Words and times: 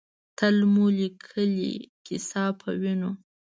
تل 0.37 0.57
مو 0.73 0.85
لیکلې، 0.99 1.73
کیسه 2.05 2.43
پۀ 2.59 2.69
وینو 2.81 3.11